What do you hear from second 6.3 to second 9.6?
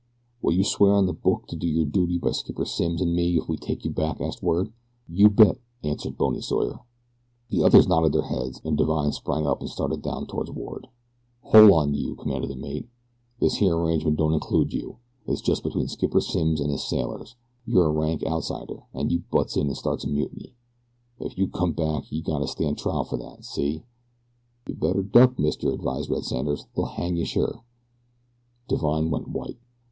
Sawyer. The others nodded their heads, and Divine sprang up